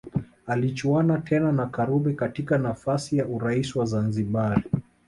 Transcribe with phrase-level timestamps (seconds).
[0.47, 4.63] Alichuana tena na Karume katika nafasi ya urais wa Zanzibari